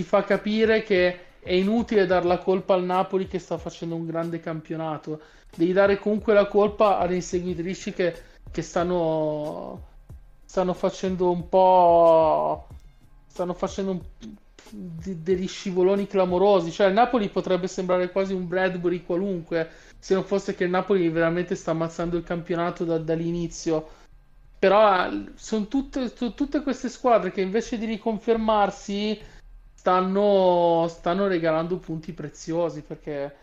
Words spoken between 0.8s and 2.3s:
che è inutile dar